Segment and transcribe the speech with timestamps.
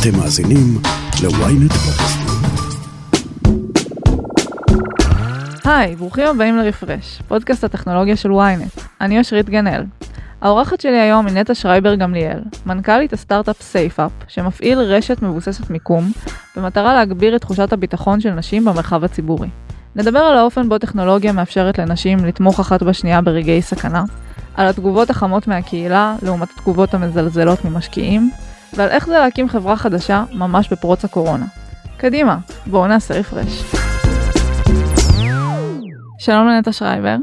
[0.00, 0.78] אתם מאזינים
[1.22, 1.74] ל-ynet.
[5.64, 8.80] היי, ברוכים הבאים לרפרש, פודקאסט הטכנולוגיה של ynet.
[9.00, 9.82] אני אושרית גנאל.
[10.40, 16.12] האורחת שלי היום היא נטע שרייבר גמליאל, מנכ"לית הסטארט-אפ סייפאפ, שמפעיל רשת מבוססת מיקום,
[16.56, 19.48] במטרה להגביר את תחושת הביטחון של נשים במרחב הציבורי.
[19.96, 24.04] נדבר על האופן בו טכנולוגיה מאפשרת לנשים לתמוך אחת בשנייה ברגעי סכנה,
[24.54, 28.30] על התגובות החמות מהקהילה לעומת התגובות המזלזלות ממשקיעים,
[28.76, 31.46] ועל איך זה להקים חברה חדשה ממש בפרוץ הקורונה.
[31.96, 33.62] קדימה, בואו נעשה רפרש.
[36.18, 37.16] שלום לנטע שרייבר.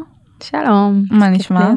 [0.44, 1.04] שלום.
[1.12, 1.72] מה נשמע?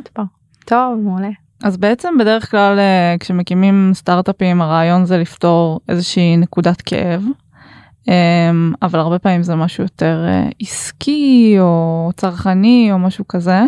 [0.65, 1.29] טוב, מעולה.
[1.65, 7.23] אז בעצם בדרך כלל אה, כשמקימים סטארט-אפים הרעיון זה לפתור איזושהי נקודת כאב.
[8.09, 13.63] אמ, אבל הרבה פעמים זה משהו יותר אה, עסקי או צרכני או משהו כזה.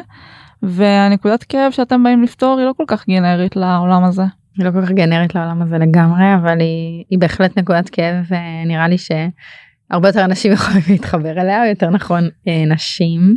[0.62, 4.24] והנקודת כאב שאתם באים לפתור היא לא כל כך גנרית לעולם הזה.
[4.58, 8.88] היא לא כל כך גנרית לעולם הזה לגמרי אבל היא, היא בהחלט נקודת כאב ונראה
[8.88, 13.34] לי שהרבה יותר אנשים יכולים להתחבר אליה או יותר נכון אה, נשים.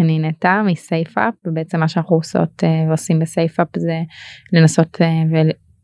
[0.00, 4.00] אני נטע מסייפאפ ובעצם מה שאנחנו עושות אה, ועושים בסייפאפ זה
[4.52, 4.98] לנסות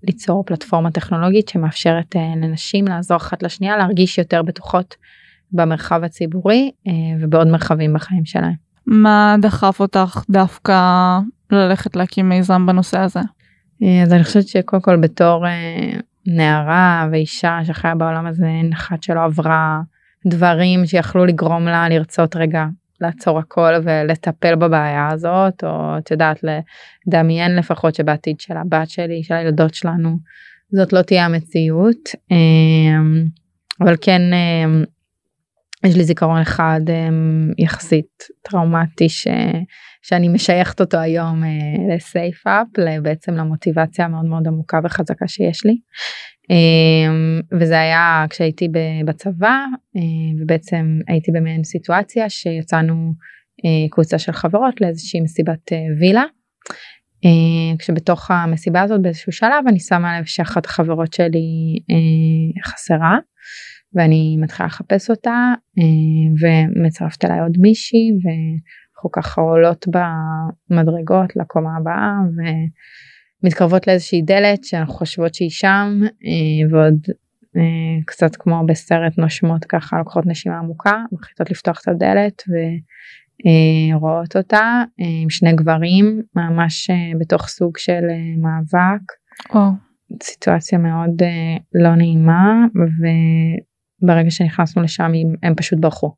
[0.03, 4.95] וליצור פלטפורמה טכנולוגית שמאפשרת לנשים לעזור אחת לשנייה להרגיש יותר בטוחות
[5.53, 6.71] במרחב הציבורי
[7.21, 8.55] ובעוד מרחבים בחיים שלהם.
[8.87, 11.19] מה דחף אותך דווקא
[11.51, 13.21] ללכת להקים מיזם בנושא הזה?
[13.83, 15.91] אה, אז אני חושבת שקודם כל בתור אה,
[16.27, 19.81] נערה ואישה שחיה בעולם הזה אין אחת שלא עברה
[20.27, 22.67] דברים שיכלו לגרום לה לרצות רגע
[23.01, 26.45] לעצור הכל ולטפל בבעיה הזאת או את יודעת
[27.07, 30.19] לדמיין לפחות שבעתיד של הבת שלי של הילדות שלנו
[30.73, 32.09] זאת לא תהיה המציאות.
[32.33, 32.37] אה,
[33.81, 34.23] אבל כן
[35.87, 39.29] יש לי זיכרון אחד um, יחסית טראומטי ש...
[40.03, 42.67] שאני משייכת אותו היום uh, לסייפאפ
[43.03, 45.77] בעצם למוטיבציה המאוד מאוד עמוקה וחזקה שיש לי.
[46.53, 48.69] Um, וזה היה כשהייתי
[49.07, 49.65] בצבא
[49.97, 50.01] uh,
[50.43, 53.13] ובעצם הייתי במעין סיטואציה שיצאנו
[53.61, 56.25] uh, קבוצה של חברות לאיזושהי מסיבת וילה.
[57.79, 61.79] כשבתוך המסיבה הזאת באיזשהו שלב אני שמה לב שאחת החברות שלי
[62.67, 63.19] חסרה.
[63.95, 65.85] ואני מתחילה לחפש אותה אה,
[66.41, 68.11] ומצרפת אליי עוד מישהי
[68.99, 69.87] ואנחנו ככה עולות
[70.71, 72.13] במדרגות לקומה הבאה
[73.43, 77.07] ומתקרבות לאיזושהי דלת שאנחנו חושבות שהיא שם אה, ועוד
[77.57, 82.43] אה, קצת כמו בסרט נושמות ככה לוקחות נשימה עמוקה מחליטות לפתוח את הדלת
[83.95, 84.83] ורואות אותה
[85.23, 88.03] עם שני גברים ממש בתוך סוג של
[88.43, 89.03] מאבק.
[89.49, 89.57] Oh.
[90.23, 91.23] סיטואציה מאוד
[91.75, 92.65] לא נעימה
[94.03, 96.15] ברגע שנכנסנו לשם הם פשוט ברחו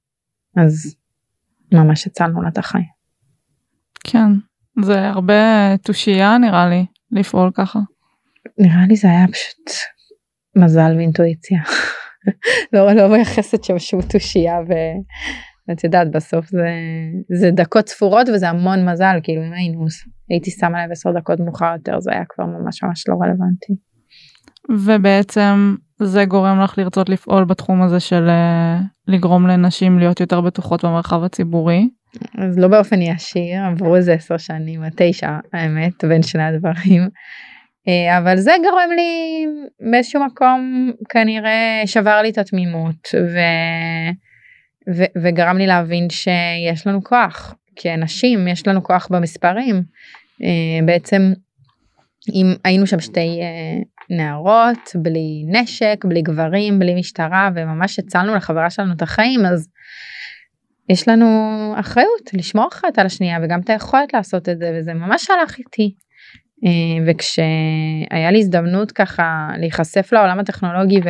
[0.57, 1.00] אז
[1.73, 3.01] ממש הצלנו לה את החיים.
[4.05, 4.33] כן
[4.85, 7.79] זה הרבה תושייה נראה לי לפעול ככה.
[8.59, 9.77] נראה לי זה היה פשוט
[10.57, 11.61] מזל ואינטואיציה.
[12.73, 16.69] לא לא מייחסת שם שום תושייה ואת יודעת בסוף זה
[17.41, 19.87] זה דקות ספורות וזה המון מזל כאילו אם היינו
[20.31, 23.73] הייתי שמה לב עשר דקות מאוחר יותר זה היה כבר ממש ממש לא רלוונטי.
[24.71, 28.79] ובעצם זה גורם לך לרצות לפעול בתחום הזה של אה,
[29.09, 31.89] לגרום לנשים להיות יותר בטוחות במרחב הציבורי.
[32.39, 37.09] אז לא באופן ישיר עברו איזה עשר שנים תשע האמת בין שני הדברים.
[37.89, 39.47] אה, אבל זה גורם לי
[39.91, 43.39] באיזשהו מקום כנראה שבר לי את התמימות ו...
[44.97, 45.05] ו...
[45.23, 49.83] וגרם לי להבין שיש לנו כוח כאנשים יש לנו כוח במספרים
[50.43, 51.33] אה, בעצם
[52.35, 53.41] אם היינו שם שתי
[54.11, 59.69] נערות בלי נשק בלי גברים בלי משטרה וממש הצלנו לחברה שלנו את החיים אז
[60.89, 61.27] יש לנו
[61.81, 65.95] אחריות לשמור אחת על השנייה וגם את היכולת לעשות את זה וזה ממש הלך איתי.
[66.65, 71.01] אה, וכשהיה לי הזדמנות ככה להיחשף לעולם הטכנולוגי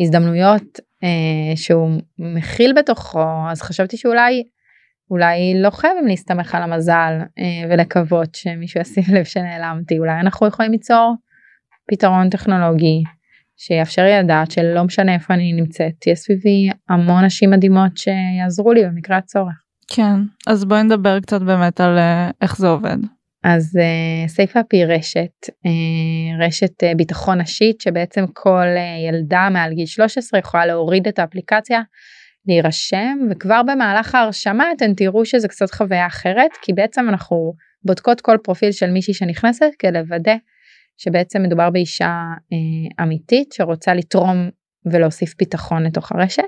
[0.00, 4.42] ולהזדמנויות אה, שהוא מכיל בתוכו אז חשבתי שאולי
[5.10, 10.72] אולי לא חייבים להסתמך על המזל אה, ולקוות שמישהו ישים לב שנעלמתי אולי אנחנו יכולים
[10.72, 11.14] ליצור
[11.86, 13.02] פתרון טכנולוגי
[13.56, 18.84] שיאפשר לי לדעת שלא משנה איפה אני נמצאת תהיה סביבי המון נשים מדהימות שיעזרו לי
[18.84, 19.54] במקרה הצורך.
[19.88, 20.16] כן
[20.46, 22.96] אז בואי נדבר קצת באמת על אה, איך זה עובד.
[23.44, 29.72] אז אה, סייפאפ היא רשת אה, רשת אה, ביטחון נשית שבעצם כל אה, ילדה מעל
[29.72, 31.80] גיל 13 יכולה להוריד את האפליקציה
[32.46, 37.54] להירשם וכבר במהלך ההרשמה אתם תראו שזה קצת חוויה אחרת כי בעצם אנחנו
[37.84, 40.34] בודקות כל פרופיל של מישהי שנכנסת כדי לוודא
[40.96, 42.22] שבעצם מדובר באישה
[42.52, 44.50] אה, אמיתית שרוצה לתרום
[44.92, 46.42] ולהוסיף ביטחון לתוך הרשת.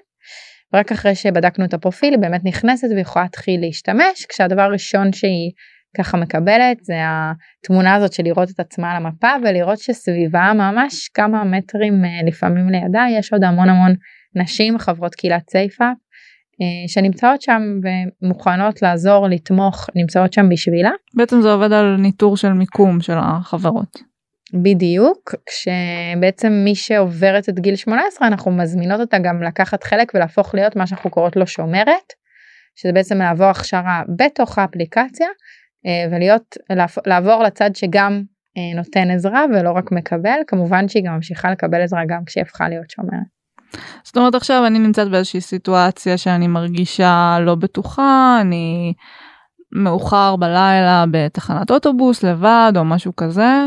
[0.74, 5.50] רק אחרי שבדקנו את הפרופיל היא באמת נכנסת ויכולה להתחיל להשתמש כשהדבר הראשון שהיא
[5.96, 11.44] ככה מקבלת זה התמונה הזאת של לראות את עצמה על המפה ולראות שסביבה ממש כמה
[11.44, 13.94] מטרים אה, לפעמים לידה יש עוד המון המון
[14.34, 15.84] נשים חברות קהילת סייפה
[16.60, 17.62] אה, שנמצאות שם
[18.22, 20.90] ומוכנות לעזור לתמוך נמצאות שם בשבילה.
[21.14, 24.07] בעצם זה עובד על ניטור של מיקום של החברות.
[24.54, 30.76] בדיוק כשבעצם מי שעוברת את גיל 18 אנחנו מזמינות אותה גם לקחת חלק ולהפוך להיות
[30.76, 32.12] מה שאנחנו קוראות לו שומרת
[32.76, 35.28] שזה בעצם לעבור הכשרה בתוך האפליקציה
[35.86, 36.56] אה, ולהיות
[37.06, 38.22] לעבור לצד שגם
[38.56, 42.68] אה, נותן עזרה ולא רק מקבל כמובן שהיא גם ממשיכה לקבל עזרה גם כשהיא הפכה
[42.68, 43.38] להיות שומרת.
[44.04, 48.94] זאת אומרת עכשיו אני נמצאת באיזושהי סיטואציה שאני מרגישה לא בטוחה אני
[49.72, 53.66] מאוחר בלילה בתחנת אוטובוס לבד או משהו כזה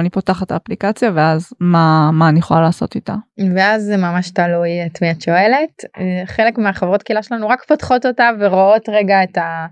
[0.00, 3.14] אני פותחת את האפליקציה ואז מה מה אני יכולה לעשות איתה.
[3.56, 8.06] ואז זה ממש תלוי את מי את שואלת אה, חלק מהחברות קהילה שלנו רק פותחות
[8.06, 9.66] אותה ורואות רגע את, ה,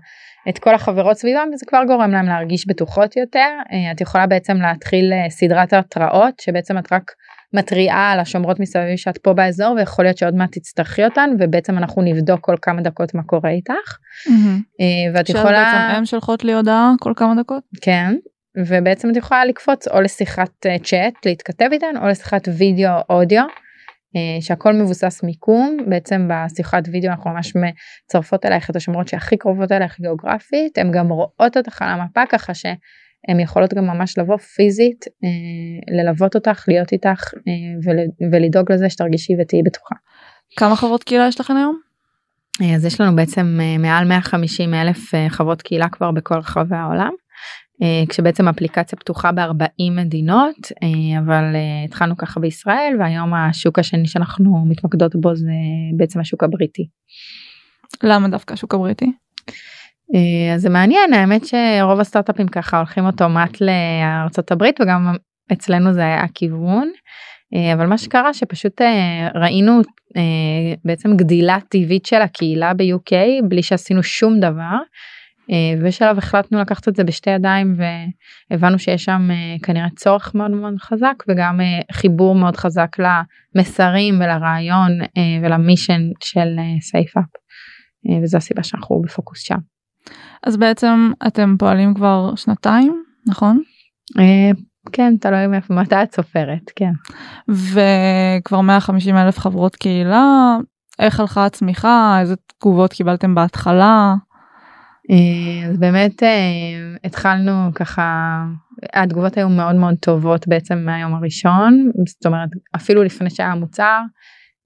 [0.49, 4.57] את כל החברות סביבם וזה כבר גורם להם להרגיש בטוחות יותר uh, את יכולה בעצם
[4.57, 7.11] להתחיל uh, סדרת התראות שבעצם את רק
[7.53, 12.01] מתריעה על השומרות מסביב שאת פה באזור ויכול להיות שעוד מעט תצטרכי אותן ובעצם אנחנו
[12.01, 13.97] נבדוק כל כמה דקות מה קורה איתך.
[14.27, 14.81] Mm-hmm.
[15.13, 15.63] ואת יכולה...
[15.63, 17.63] בעצם הם שולחות לי הודעה כל כמה דקות?
[17.81, 18.15] כן
[18.57, 24.41] ובעצם את יכולה לקפוץ או לשיחת צ'אט uh, להתכתב איתן או לשיחת וידאו אודיו uh,
[24.41, 29.99] שהכל מבוסס מיקום בעצם בשיחת וידאו אנחנו ממש מצרפות אלייך את השומרות שהכי קרובות אלייך
[29.99, 35.93] גיאוגרפית הן גם רואות אותך על המפה ככה שהן יכולות גם ממש לבוא פיזית uh,
[35.97, 37.31] ללוות אותך להיות איתך
[37.85, 37.97] ול,
[38.31, 39.95] ולדאוג לזה שתרגישי ותהיי בטוחה.
[40.57, 41.79] כמה חברות קהילה יש לכם היום?
[42.75, 47.11] אז יש לנו בעצם מעל 150 אלף חברות קהילה כבר בכל רחבי העולם.
[47.81, 54.07] אה, כשבעצם אפליקציה פתוחה ב-40 מדינות אה, אבל אה, התחלנו ככה בישראל והיום השוק השני
[54.07, 55.51] שאנחנו מתמקדות בו זה
[55.97, 56.87] בעצם השוק הבריטי.
[58.03, 59.11] למה דווקא השוק הבריטי?
[60.55, 65.15] אז זה מעניין האמת שרוב הסטארט-אפים ככה הולכים אוטומט לארצות הברית וגם
[65.53, 66.89] אצלנו זה היה הכיוון
[67.73, 68.81] אבל מה שקרה שפשוט
[69.35, 69.81] ראינו
[70.85, 74.77] בעצם גדילה טבעית של הקהילה ב-UK בלי שעשינו שום דבר.
[75.79, 77.75] ובשלב החלטנו לקחת את זה בשתי ידיים
[78.51, 84.15] והבנו שיש שם אה, כנראה צורך מאוד מאוד חזק וגם אה, חיבור מאוד חזק למסרים
[84.15, 86.47] ולרעיון אה, ול-mission של
[86.81, 87.23] סייפאפ
[88.23, 89.57] וזו הסיבה שאנחנו בפוקוס שם.
[90.43, 93.61] אז בעצם אתם פועלים כבר שנתיים נכון?
[94.91, 96.91] כן תלוי מאיפה מתי את סופרת כן.
[97.49, 100.57] וכבר 150 אלף חברות קהילה
[100.99, 104.15] איך הלכה הצמיחה איזה תגובות קיבלתם בהתחלה.
[105.11, 106.29] אה, אז באמת אה,
[107.03, 108.43] התחלנו ככה
[108.93, 113.99] התגובות היו מאוד מאוד טובות בעצם מהיום הראשון זאת אומרת אפילו לפני שהיה מוצר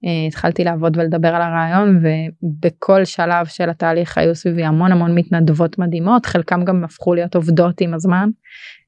[0.04, 5.78] אה, התחלתי לעבוד ולדבר על הרעיון ובכל שלב של התהליך היו סביבי המון המון מתנדבות
[5.78, 8.28] מדהימות חלקם גם הפכו להיות עובדות עם הזמן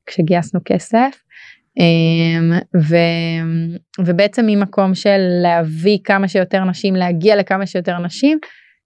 [0.06, 1.22] כשגייסנו כסף.
[2.76, 2.96] ו,
[3.98, 8.38] ובעצם ממקום של להביא כמה שיותר נשים להגיע לכמה שיותר נשים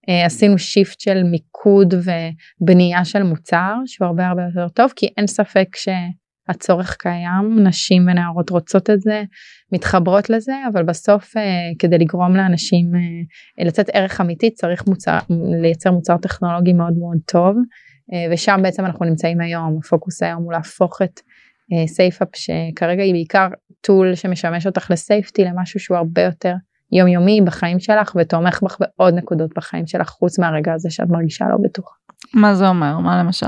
[0.08, 5.68] עשינו שיפט של מיקוד ובנייה של מוצר שהוא הרבה הרבה יותר טוב כי אין ספק
[5.76, 9.22] שהצורך קיים נשים ונערות רוצות את זה
[9.72, 11.42] מתחברות לזה אבל בסוף אה,
[11.78, 15.18] כדי לגרום לאנשים אה, לצאת ערך אמיתי צריך מוצר
[15.62, 17.56] לייצר מוצר טכנולוגי מאוד מאוד טוב
[18.32, 19.78] ושם בעצם אנחנו נמצאים היום.
[19.84, 21.20] הפוקוס היום הוא להפוך את
[21.86, 23.48] סייפאפ שכרגע היא בעיקר
[23.80, 26.54] tool שמשמש אותך ל-safety למשהו שהוא הרבה יותר
[26.92, 31.56] יומיומי בחיים שלך ותומך בך בעוד נקודות בחיים שלך חוץ מהרגע הזה שאת מרגישה לא
[31.62, 31.94] בטוחה.
[32.34, 32.98] מה זה אומר?
[32.98, 33.46] מה למשל?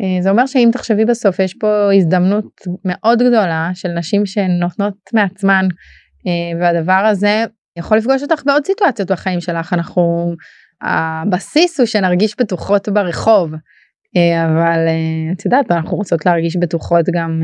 [0.00, 5.68] אה, זה אומר שאם תחשבי בסוף יש פה הזדמנות מאוד גדולה של נשים שנותנות מעצמן
[6.26, 7.44] אה, והדבר הזה
[7.76, 10.34] יכול לפגוש אותך בעוד סיטואציות בחיים שלך אנחנו
[10.82, 13.50] הבסיס הוא שנרגיש בטוחות ברחוב
[14.16, 14.78] אה, אבל
[15.32, 17.42] את יודעת אנחנו רוצות להרגיש בטוחות גם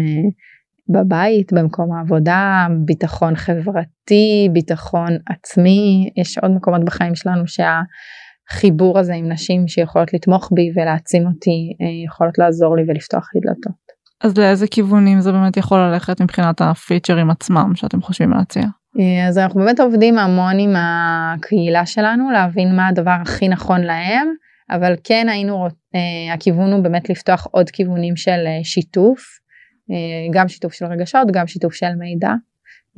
[0.88, 9.33] בבית, במקום העבודה, ביטחון חברתי, ביטחון עצמי, יש עוד מקומות בחיים שלנו שהחיבור הזה עם
[9.33, 13.87] נשים שיכולות לתמוך בי ולהעצים אותי, אה, יכולות לעזור לי ולפתוח לי דלתות.
[14.25, 18.62] אז לאיזה כיוונים זה באמת יכול ללכת מבחינת הפיצ'רים עצמם שאתם חושבים להציע?
[19.00, 24.28] אה, אז אנחנו באמת עובדים המון עם הקהילה שלנו להבין מה הדבר הכי נכון להם
[24.71, 29.38] אבל כן היינו אה, הכיוון הוא באמת לפתוח עוד כיוונים של שיתוף
[30.33, 32.31] גם שיתוף של רגשות גם שיתוף של מידע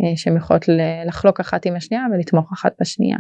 [0.01, 0.65] אה, שהן יכולות
[1.07, 3.19] לחלוק אחת עם השנייה ולתמוך אחת בשנייה.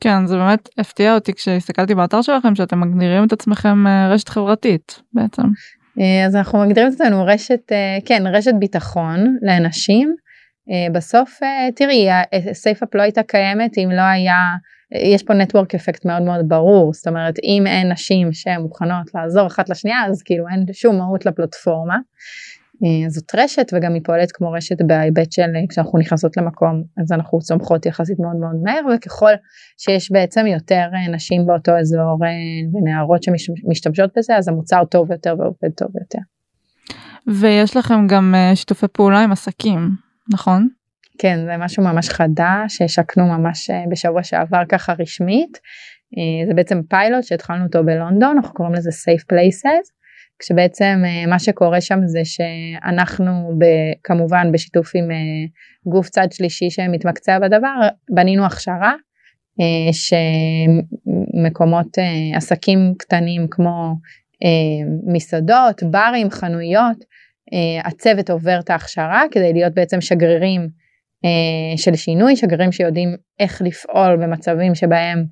[0.00, 5.02] כן זה באמת הפתיע אותי כשהסתכלתי באתר שלכם שאתם מגדירים את עצמכם אה, רשת חברתית
[5.12, 5.42] בעצם.
[6.26, 7.72] אז אנחנו מגדירים את עצמנו רשת
[8.04, 10.14] כן רשת ביטחון לאנשים
[10.92, 11.40] בסוף
[11.76, 12.08] תראי
[12.52, 14.36] SafeUP לא הייתה קיימת אם לא היה
[15.12, 19.46] יש פה network effect מאוד מאוד ברור זאת אומרת אם אין נשים שהן מוכנות לעזור
[19.46, 21.96] אחת לשנייה אז כאילו אין שום מהות לפלטפורמה.
[22.84, 27.12] אה, זאת רשת וגם היא פועלת כמו רשת בהיבט של אה, כשאנחנו נכנסות למקום אז
[27.12, 29.32] אנחנו צומחות יחסית מאוד מאוד מהר וככל
[29.78, 32.18] שיש בעצם יותר אה, נשים באותו אזור
[32.74, 36.18] ונערות שמשתמשות בזה אז המוצר טוב יותר ועובד טוב יותר.
[37.40, 39.90] ויש לכם גם שיתופי פעולה עם עסקים
[40.32, 40.68] נכון?
[41.18, 45.58] כן זה משהו ממש חדש שהשקנו ממש בשבוע שעבר ככה רשמית
[46.48, 49.95] זה בעצם פיילוט שהתחלנו אותו בלונדון אנחנו קוראים לזה safe places
[50.38, 53.64] כשבעצם אה, מה שקורה שם זה שאנחנו ב,
[54.04, 55.16] כמובן בשיתוף עם אה,
[55.86, 57.74] גוף צד שלישי שמתמקצע בדבר
[58.10, 58.94] בנינו הכשרה
[59.60, 59.92] אה,
[61.36, 61.98] שמקומות
[62.34, 63.94] עסקים קטנים כמו
[65.06, 66.96] מסעדות ברים חנויות
[67.84, 70.68] הצוות עובר את ההכשרה כדי להיות בעצם שגרירים
[71.76, 75.24] של שינוי שגרירים שיודעים איך לפעול במצבים שבהם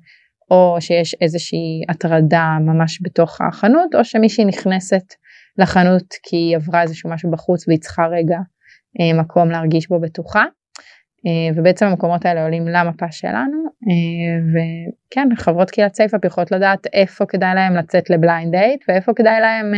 [0.51, 5.13] או שיש איזושהי הטרדה ממש בתוך החנות, או שמישהי נכנסת
[5.57, 8.37] לחנות כי היא עברה איזשהו משהו בחוץ והיא צריכה רגע
[8.99, 10.43] אה, מקום להרגיש בו בטוחה.
[11.27, 14.61] אה, ובעצם המקומות האלה עולים למפה שלנו אה,
[15.11, 19.39] וכן חברות קהילת SafeUP יכולות לדעת איפה כדאי להם לצאת ל blind date ואיפה כדאי
[19.41, 19.73] להם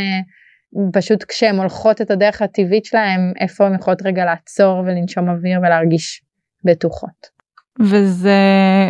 [0.93, 6.21] פשוט כשהן הולכות את הדרך הטבעית שלהם איפה הן יכולות רגע לעצור ולנשום אוויר ולהרגיש
[6.63, 7.38] בטוחות.
[7.79, 8.39] וזה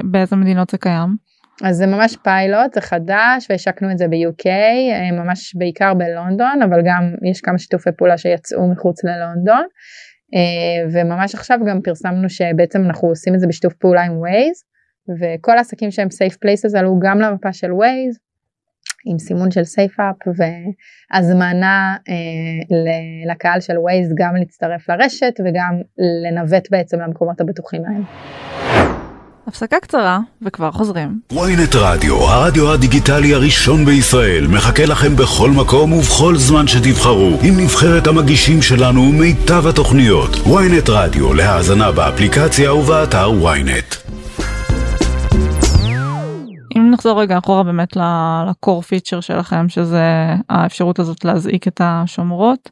[0.03, 1.27] באיזה מדינות זה קיים?
[1.63, 6.81] אז זה ממש פיילוט זה חדש והשקנו את זה ב-UK אה, ממש בעיקר בלונדון אבל
[6.85, 9.65] גם יש כמה שיתופי פעולה שיצאו מחוץ ללונדון
[10.35, 14.63] אה, וממש עכשיו גם פרסמנו שבעצם אנחנו עושים את זה בשיתוף פעולה עם Waze
[15.19, 18.19] וכל העסקים שהם safe places עלו גם למפה של Waze
[19.05, 22.75] עם סימון של SafeUP והזמנה אה,
[23.31, 25.81] לקהל של Waze גם להצטרף לרשת וגם
[26.23, 28.86] לנווט בעצם למקומות הבטוחים האלה.
[29.47, 31.19] הפסקה קצרה וכבר חוזרים.
[31.33, 38.07] ynet רדיו, הרדיו הדיגיטלי הראשון בישראל, מחכה לכם בכל מקום ובכל זמן שתבחרו, עם נבחרת
[38.07, 40.29] המגישים שלנו ומיטב התוכניות.
[40.29, 44.11] ynet רדיו, להאזנה באפליקציה ובאתר ynet.
[46.77, 47.97] אם נחזור רגע אחורה באמת
[48.49, 52.69] לקור פיצ'ר שלכם שזה האפשרות הזאת להזעיק את השומרות.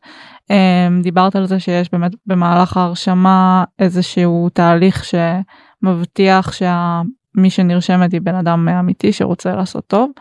[0.50, 5.16] אמ, דיברת על זה שיש באמת במהלך ההרשמה איזשהו תהליך ש...
[5.82, 10.12] מבטיח שמי שנרשמת היא בן אדם אמיתי שרוצה לעשות טוב.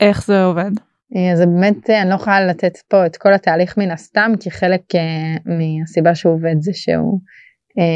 [0.00, 0.70] איך זה עובד?
[1.16, 4.50] אה, זה באמת אה, אני לא יכולה לתת פה את כל התהליך מן הסתם כי
[4.50, 7.20] חלק אה, מהסיבה שהוא עובד זה שהוא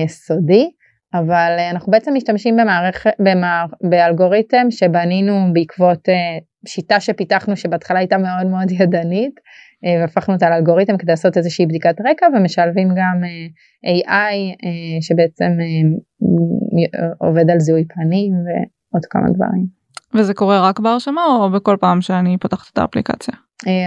[0.06, 0.70] סודי
[1.14, 6.08] אבל אנחנו בעצם משתמשים במערכת במער, באלגוריתם שבנינו בעקבות
[6.66, 9.42] שיטה שפיתחנו שבהתחלה הייתה מאוד מאוד ידנית אה,
[10.00, 14.34] והפכנו אותה לאלגוריתם כדי לעשות איזושהי בדיקת רקע ומשלבים גם אה, AI
[14.64, 15.52] אה, שבעצם
[17.18, 19.82] עובד על זיהוי פנים ועוד כמה דברים.
[20.14, 23.34] וזה קורה רק בהרשמה או בכל פעם שאני פותחת את האפליקציה?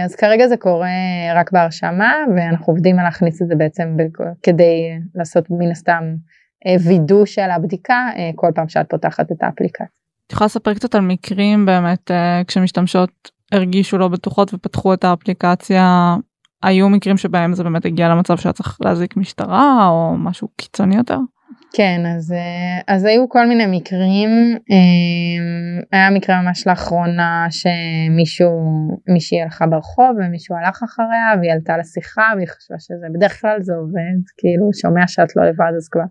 [0.04, 0.88] אז כרגע זה קורה
[1.34, 3.96] רק בהרשמה ואנחנו עובדים על להכניס את זה בעצם
[4.42, 6.02] כדי לעשות מן הסתם
[6.84, 9.86] וידוא של הבדיקה כל פעם שאת פותחת את האפליקציה.
[10.26, 12.10] את יכולה לספר קצת על מקרים באמת
[12.46, 16.16] כשמשתמשות הרגישו לא בטוחות ופתחו את האפליקציה.
[16.62, 21.18] היו מקרים שבהם זה באמת הגיע למצב שהיה צריך להזיק משטרה או משהו קיצוני יותר?
[21.72, 24.30] כן אז אה, אז היו כל מיני מקרים.
[24.70, 28.50] אה, היה מקרה ממש לאחרונה שמישהו
[29.08, 33.72] מישהי הלכה ברחוב ומישהו הלך אחריה והיא עלתה לשיחה והיא חשבה שזה בדרך כלל זה
[33.74, 36.08] עובד כאילו שומע שאת לא לבד אז כבר.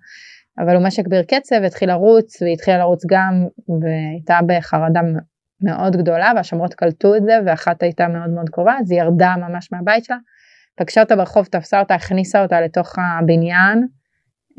[0.60, 3.34] אבל הוא משק ביר קצב התחיל לרוץ והיא התחילה לרוץ גם
[3.82, 5.02] והייתה בחרדה
[5.62, 9.72] מאוד גדולה והשומרות קלטו את זה ואחת הייתה מאוד מאוד קרובה אז היא ירדה ממש
[9.72, 10.18] מהבית שלה,
[10.78, 13.88] פגשה אותה ברחוב, תפסה אותה, הכניסה אותה לתוך הבניין,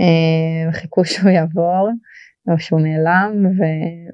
[0.01, 1.91] אה, חיכו שהוא יעבור
[2.51, 3.63] או שהוא נעלם ו,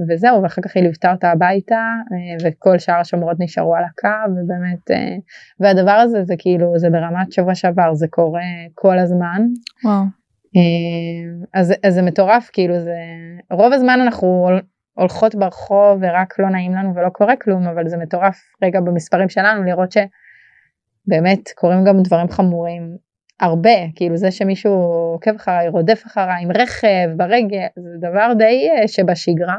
[0.09, 1.75] וזהו ואחר כך היא ליוותה אותה הביתה
[2.13, 5.17] אה, וכל שאר השומרות נשארו על הקו ובאמת אה,
[5.61, 8.41] והדבר הזה זה כאילו זה ברמת שבוע שעבר זה קורה
[8.75, 9.43] כל הזמן.
[9.85, 10.03] וואו.
[11.55, 12.97] אז, אז זה מטורף כאילו זה
[13.51, 14.49] רוב הזמן אנחנו
[14.95, 19.63] הולכות ברחוב ורק לא נעים לנו ולא קורה כלום אבל זה מטורף רגע במספרים שלנו
[19.63, 22.97] לראות שבאמת קורים גם דברים חמורים
[23.41, 24.73] הרבה כאילו זה שמישהו
[25.13, 29.57] עוקב אחריי רודף אחריי עם רכב ברגל זה דבר די אה, שבשגרה.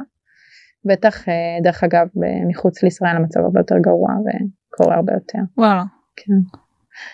[0.86, 2.08] בטח אה, דרך אגב
[2.50, 5.40] מחוץ לישראל המצב הרבה יותר גרוע וקורה הרבה יותר.
[5.58, 5.84] וואלה.
[6.16, 6.34] כן.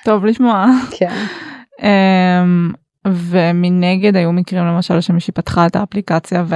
[0.05, 0.65] טוב לשמוע.
[0.97, 1.15] כן.
[1.77, 2.77] um,
[3.29, 6.55] ומנגד היו מקרים למשל שמישהי פתחה את האפליקציה ו...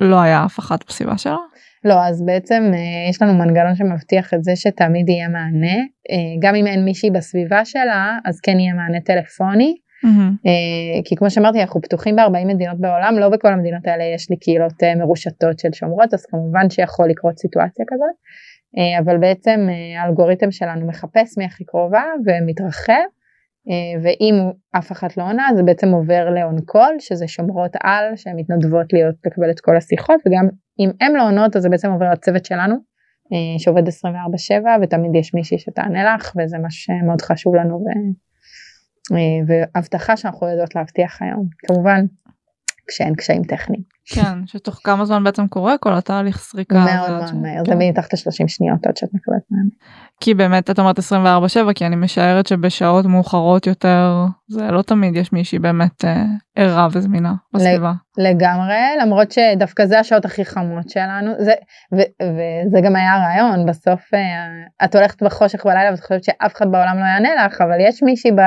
[0.00, 1.38] לא היה אף אחת בסביבה שלו?
[1.84, 5.76] לא, אז בעצם אה, יש לנו מנגנון שמבטיח את זה שתמיד יהיה מענה.
[6.10, 9.76] אה, גם אם אין מישהי בסביבה שלה, אז כן יהיה מענה טלפוני.
[10.06, 10.48] Mm-hmm.
[11.04, 14.82] כי כמו שאמרתי אנחנו פתוחים ב-40 מדינות בעולם לא בכל המדינות האלה יש לי קהילות
[14.98, 18.16] מרושתות של שומרות אז כמובן שיכול לקרות סיטואציה כזאת
[19.04, 23.04] אבל בעצם האלגוריתם שלנו מחפש מי הכי קרובה ומתרחב
[24.02, 24.34] ואם
[24.78, 29.14] אף אחת לא עונה זה בעצם עובר לאון קול שזה שומרות על שהן מתנדבות להיות
[29.26, 30.48] לקבל את כל השיחות וגם
[30.78, 32.76] אם הן לא עונות אז זה בעצם עובר לצוות שלנו
[33.58, 33.88] שעובד 24/7
[34.82, 37.88] ותמיד יש מישהי שתענה לך וזה מה שמאוד חשוב לנו ו...
[39.46, 42.04] והבטחה שאנחנו יודעות להבטיח היום כמובן
[42.90, 43.82] כשאין קשיים טכניים.
[44.14, 46.74] כן, שתוך כמה זמן בעצם קורה כל התהליך סריקה.
[46.74, 49.70] מאוד מאוד מהר, זה מתחת ל-30 שניות עד שאת מקבלת מענה.
[50.20, 55.32] כי באמת את אומרת 24/7 כי אני משערת שבשעות מאוחרות יותר זה לא תמיד יש
[55.32, 56.24] מישהי באמת אה,
[56.56, 57.92] ערה וזמינה בסביבה.
[58.18, 61.52] לגמרי למרות שדווקא זה השעות הכי חמות שלנו זה
[61.94, 66.66] ו- וזה גם היה הרעיון בסוף אה, את הולכת בחושך בלילה ואת חושבת שאף אחד
[66.70, 68.40] בעולם לא יענה לך אבל יש מישהי ב...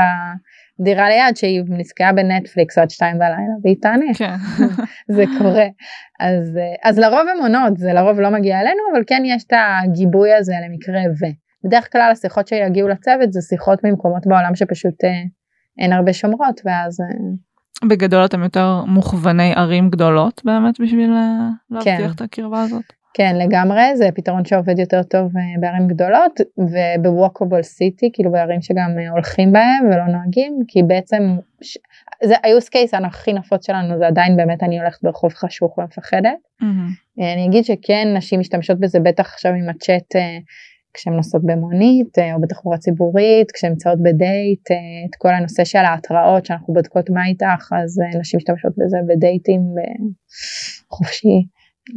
[0.79, 4.35] דירה ליד שהיא נזכרה בנטפליקס עד שתיים בלילה והיא תענה כן.
[5.15, 5.67] זה קורה
[6.19, 10.33] אז אז לרוב הם עונות זה לרוב לא מגיע אלינו אבל כן יש את הגיבוי
[10.33, 11.25] הזה למקרה ו.
[11.65, 15.09] בדרך כלל השיחות שיגיעו לצוות זה שיחות ממקומות בעולם שפשוט אה,
[15.79, 17.01] אין הרבה שומרות ואז.
[17.01, 22.11] אה, בגדול אתם יותר מוכווני ערים גדולות באמת בשביל אה, להבטיח כן.
[22.15, 22.83] את הקרבה הזאת.
[23.13, 29.51] כן לגמרי זה פתרון שעובד יותר טוב בערים גדולות ובווקובל סיטי כאילו בערים שגם הולכים
[29.51, 31.77] בהם ולא נוהגים כי בעצם ש...
[32.23, 36.37] זה ה-use case הכי נפוץ שלנו זה עדיין באמת אני הולכת ברחוב חשוך ומפחדת.
[36.61, 37.23] Mm-hmm.
[37.33, 40.15] אני אגיד שכן נשים משתמשות בזה בטח עכשיו עם הצ'אט
[40.93, 44.71] כשהן נוסעות במונית או בתחבורה ציבורית כשהן נמצאות בדייט
[45.09, 49.61] את כל הנושא של ההתראות שאנחנו בודקות מה איתך אז נשים משתמשות בזה בדייטים
[50.89, 51.47] חופשי.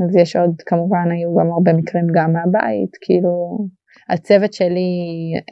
[0.04, 3.58] אז יש עוד כמובן היו גם הרבה מקרים גם מהבית כאילו
[4.08, 4.90] הצוות שלי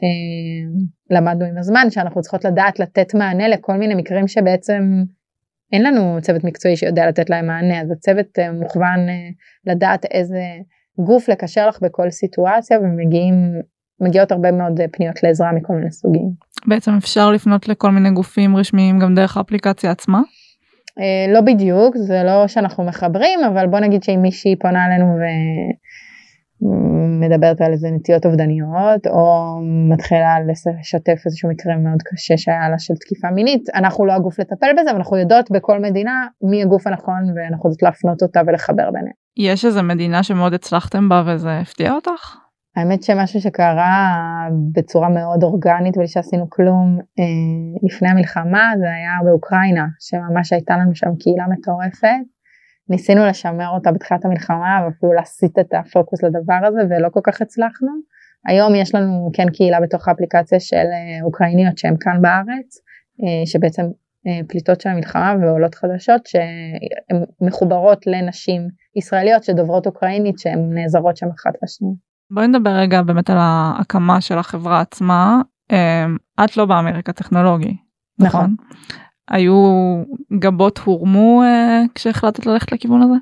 [0.03, 5.03] אה, למדנו עם הזמן שאנחנו צריכות לדעת לתת מענה לכל מיני מקרים שבעצם
[5.73, 9.29] אין לנו צוות מקצועי שיודע לתת להם מענה אז הצוות אה, מוכוון אה,
[9.73, 10.41] לדעת איזה
[11.05, 13.33] גוף לקשר לך בכל סיטואציה ומגיעים
[14.01, 16.31] מגיעות הרבה מאוד פניות לעזרה מכל מיני סוגים.
[16.67, 20.21] בעצם אפשר לפנות לכל מיני גופים רשמיים גם דרך האפליקציה עצמה?
[20.99, 25.05] Uh, לא בדיוק זה לא שאנחנו מחברים אבל בוא נגיד שאם מישהי פונה אלינו
[26.61, 29.55] ומדברת על איזה נטיות אובדניות או
[29.91, 30.35] מתחילה
[30.79, 34.91] לשתף איזשהו מקרה מאוד קשה שהיה לה של תקיפה מינית אנחנו לא הגוף לטפל בזה
[34.91, 39.15] אבל אנחנו יודעות בכל מדינה מי הגוף הנכון ואנחנו יודעות להפנות אותה ולחבר ביניהם.
[39.37, 42.44] יש איזה מדינה שמאוד הצלחתם בה וזה הפתיע אותך?
[42.75, 44.17] האמת שמשהו שקרה
[44.71, 47.23] בצורה מאוד אורגנית בלי שעשינו כלום אה,
[47.83, 52.25] לפני המלחמה זה היה באוקראינה שממש הייתה לנו שם קהילה מטורפת.
[52.89, 57.91] ניסינו לשמר אותה בתחילת המלחמה ואפילו להסיט את הפוקוס לדבר הזה ולא כל כך הצלחנו.
[58.47, 62.77] היום יש לנו כן קהילה בתוך האפליקציה של אה, אוקראיניות שהן כאן בארץ
[63.23, 63.83] אה, שבעצם
[64.27, 71.27] אה, פליטות של המלחמה ועולות חדשות שהן מחוברות לנשים ישראליות שדוברות אוקראינית שהן נעזרות שם
[71.27, 71.95] אחת בשנייה.
[72.31, 75.41] בואי נדבר רגע באמת על ההקמה של החברה עצמה.
[76.43, 77.77] את לא באמריקה טכנולוגי,
[78.19, 78.41] נכון?
[78.41, 78.55] נכון.
[79.29, 79.55] היו
[80.39, 81.43] גבות הורמו
[81.95, 83.15] כשהחלטת ללכת לכיוון הזה?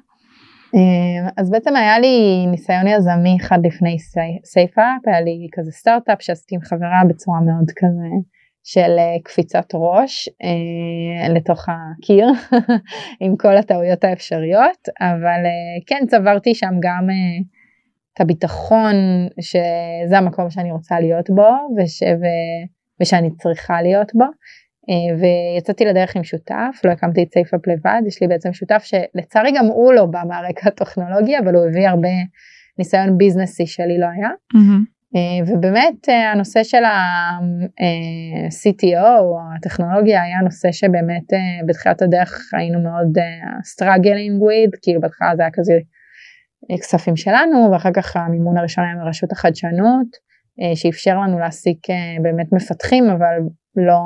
[1.37, 3.97] אז בעצם היה לי ניסיון יזמי אחד לפני
[4.43, 8.09] SafeUP, היה לי כזה סטארט-אפ שעשיתי עם חברה בצורה מאוד כזה
[8.63, 10.29] של קפיצת ראש
[11.35, 12.27] לתוך הקיר
[13.21, 15.41] עם כל הטעויות האפשריות, אבל
[15.87, 17.07] כן צברתי שם גם
[18.13, 18.95] את הביטחון
[19.41, 22.25] שזה המקום שאני רוצה להיות בו וש, ו,
[23.01, 24.25] ושאני צריכה להיות בו
[25.19, 29.65] ויצאתי לדרך עם שותף לא הקמתי את SafeUP לבד יש לי בעצם שותף שלצערי גם
[29.65, 32.09] הוא לא בא מהרקע הטכנולוגי אבל הוא הביא הרבה
[32.79, 34.93] ניסיון ביזנסי שלי לא היה Mm-hmm.
[35.47, 37.67] ובאמת הנושא של ה-CTO
[39.57, 41.33] הטכנולוגיה היה נושא שבאמת
[41.67, 43.17] בתחילת הדרך היינו מאוד
[43.73, 45.73] struggling with כאילו בהתחלה זה היה כזה
[46.81, 50.07] כספים שלנו ואחר כך המימון הראשון היה מרשות החדשנות
[50.75, 51.87] שאפשר לנו להעסיק
[52.21, 53.35] באמת מפתחים אבל
[53.75, 53.99] לא,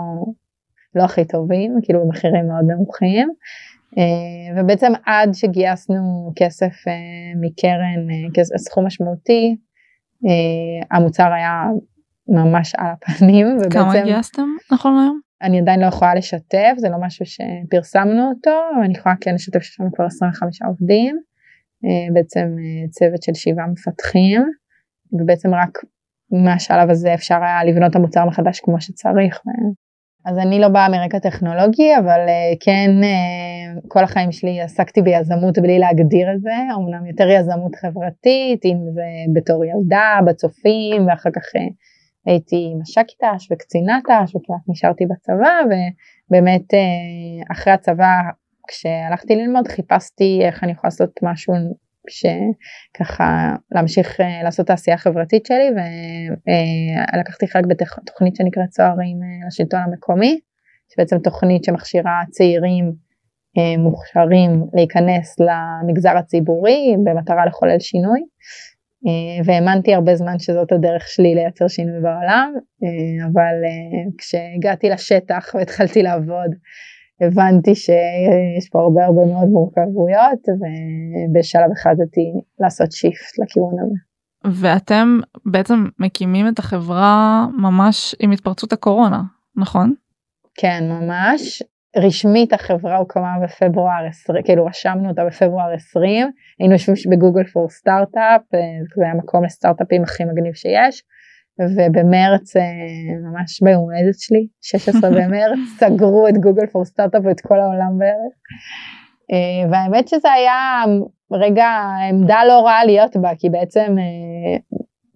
[0.96, 3.30] לא הכי טובים כאילו במחירים מאוד נמוכים
[4.58, 6.74] ובעצם עד שגייסנו כסף
[7.42, 8.08] מקרן
[8.58, 9.56] סכום משמעותי
[10.92, 11.64] המוצר היה
[12.28, 13.48] ממש על הפנים.
[13.48, 15.20] ובעצם, כמה גייסתם נכון היום?
[15.42, 19.80] אני עדיין לא יכולה לשתף זה לא משהו שפרסמנו אותו אני יכולה כן לשתף שיש
[19.80, 21.18] לנו כבר 25 עובדים.
[22.14, 22.56] בעצם
[22.90, 24.44] צוות של שבעה מפתחים
[25.12, 25.78] ובעצם רק
[26.32, 29.42] מהשלב הזה אפשר היה לבנות את המוצר מחדש כמו שצריך.
[30.26, 32.20] אז אני לא באה מרקע טכנולוגי אבל
[32.60, 32.92] כן
[33.88, 39.02] כל החיים שלי עסקתי ביזמות בלי להגדיר את זה אמנם יותר יזמות חברתית אם זה
[39.36, 41.44] בתור ילדה בצופים ואחר כך
[42.26, 46.74] הייתי מש"קית ת"ש וקצינת ת"ש וכמעט נשארתי בצבא ובאמת
[47.52, 48.12] אחרי הצבא
[48.68, 51.54] כשהלכתי ללמוד חיפשתי איך אני יכולה לעשות משהו
[52.10, 55.70] שככה להמשיך אה, לעשות העשייה החברתית שלי
[57.14, 60.40] ולקחתי אה, חלק בתוכנית שנקראת צוערים אה, לשלטון המקומי
[60.94, 63.08] שבעצם תוכנית שמכשירה צעירים
[63.78, 68.20] מוכשרים להיכנס למגזר הציבורי במטרה לחולל שינוי
[69.46, 72.54] והאמנתי הרבה זמן שזאת הדרך שלי לייצר שינוי בעולם
[73.32, 73.56] אבל
[74.18, 76.56] כשהגעתי לשטח והתחלתי לעבוד
[77.22, 83.96] הבנתי שיש פה הרבה הרבה מאוד מורכבויות ובשלב החלטתי לעשות שיפט לכיוון הזה.
[84.62, 89.22] ואתם בעצם מקימים את החברה ממש עם התפרצות הקורונה,
[89.56, 89.94] נכון?
[90.56, 91.64] כן, ממש.
[91.98, 98.42] רשמית החברה הוקמה בפברואר 20, כאילו רשמנו אותה בפברואר 20, היינו יושבים בגוגל פור סטארט-אפ,
[98.96, 101.04] זה היה מקום לסטארט-אפים הכי מגניב שיש.
[101.60, 102.62] ובמרץ אה,
[103.32, 108.34] ממש ביום הולדת שלי 16 במרץ סגרו את גוגל פור סטארט-אפ ואת כל העולם בערך.
[109.32, 110.84] אה, והאמת שזה היה
[111.32, 111.68] רגע
[112.10, 114.58] עמדה לא רעה להיות בה כי בעצם אה,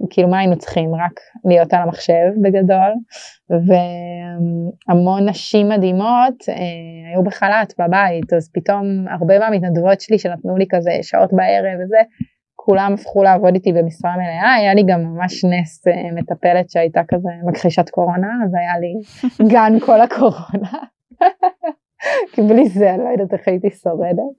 [0.09, 2.93] כאילו מה היינו צריכים רק להיות על המחשב בגדול
[4.89, 6.35] והמון נשים מדהימות
[7.11, 11.97] היו בחל"ת בבית אז פתאום הרבה מהמתנדבות שלי שנתנו לי כזה שעות בערב וזה
[12.65, 17.29] כולם הפכו לעבוד איתי במשרה מלאה, היה לי גם ממש נס אה, מטפלת שהייתה כזה
[17.47, 18.93] מכחישת קורונה, אז היה לי
[19.53, 20.71] גן כל הקורונה.
[22.33, 24.35] כי בלי זה אני לא יודעת איך הייתי שורדת.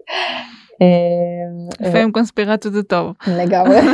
[0.82, 3.12] אה, לפעמים קונספירציות זה טוב.
[3.38, 3.76] לגמרי.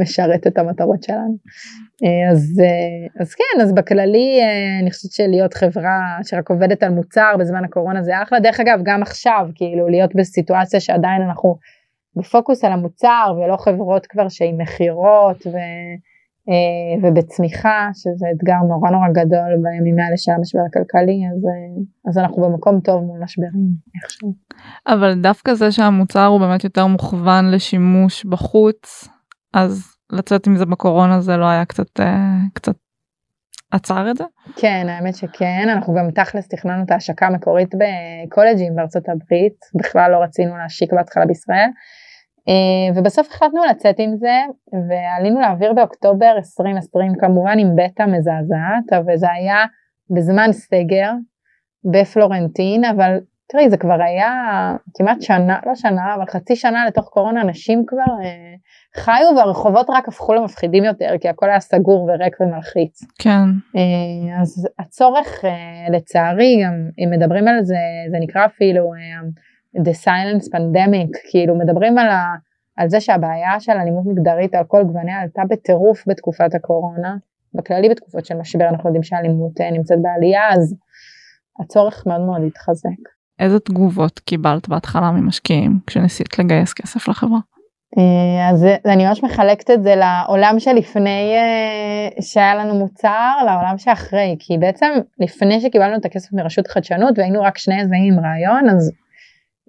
[0.00, 1.36] משרת את המטרות שלנו.
[2.04, 2.62] אה, אז,
[3.20, 4.40] אז כן, אז בכללי
[4.82, 8.40] אני חושבת שלהיות חברה שרק עובדת על מוצר בזמן הקורונה זה אחלה.
[8.40, 11.56] דרך אגב, גם עכשיו, כאילו להיות בסיטואציה שעדיין אנחנו
[12.18, 15.56] בפוקוס על המוצר ולא חברות כבר שהיא מכירות ו,
[16.48, 22.18] אה, ובצמיחה שזה אתגר נורא נורא גדול בימים האלה של המשבר הכלכלי אז, אה, אז
[22.18, 23.52] אנחנו במקום טוב מול משברים
[24.02, 24.34] איכשהו.
[24.86, 29.08] אבל דווקא זה שהמוצר הוא באמת יותר מוכוון לשימוש בחוץ
[29.54, 32.74] אז לצאת עם זה בקורונה זה לא היה קצת אה, קצת
[33.70, 34.24] עצר את זה?
[34.56, 40.22] כן האמת שכן אנחנו גם תכלס תכננו את ההשקה המקורית בקולג'ים בארצות הברית בכלל לא
[40.22, 41.68] רצינו להשיק בהתחלה בישראל
[42.94, 44.36] ובסוף החלטנו לצאת עם זה
[44.88, 49.64] ועלינו לאוויר באוקטובר 2020 כמובן עם בטא מזעזעת אבל זה היה
[50.10, 51.12] בזמן סגר
[51.92, 54.32] בפלורנטין אבל תראי זה כבר היה
[54.94, 58.54] כמעט שנה לא שנה אבל חצי שנה לתוך קורונה אנשים כבר אה,
[58.96, 63.00] חיו והרחובות רק הפכו למפחידים יותר כי הכל היה סגור וריק ומלחיץ.
[63.18, 63.48] כן.
[63.76, 65.50] אה, אז הצורך אה,
[65.92, 67.76] לצערי גם אם מדברים על זה
[68.10, 69.28] זה נקרא אפילו אה,
[69.78, 72.34] the silence pandemic כאילו מדברים על, ה,
[72.76, 77.16] על זה שהבעיה של אלימות מגדרית על כל גווניה עלתה בטירוף בתקופת הקורונה
[77.54, 80.74] בכללי בתקופות של משבר אנחנו יודעים שהאלימות אה, נמצאת בעלייה אז
[81.60, 83.18] הצורך מאוד מאוד התחזק.
[83.38, 87.38] איזה תגובות קיבלת בהתחלה ממשקיעים כשניסית לגייס כסף לחברה?
[87.98, 94.36] אה, אז אני ממש מחלקת את זה לעולם שלפני אה, שהיה לנו מוצר לעולם שאחרי
[94.38, 94.86] כי בעצם
[95.20, 98.92] לפני שקיבלנו את הכסף מרשות חדשנות והיינו רק שני יזמים עם רעיון אז